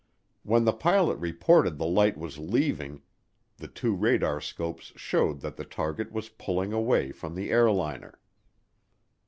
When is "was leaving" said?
2.17-3.03